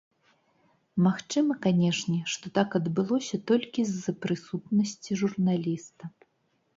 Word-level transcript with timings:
Магчыма, 1.07 1.57
канешне, 1.65 2.15
што 2.35 2.45
так 2.55 2.77
адбылося 2.79 3.39
толькі 3.51 3.85
з-за 3.91 4.13
прысутнасці 4.23 5.11
журналіста. 5.21 6.03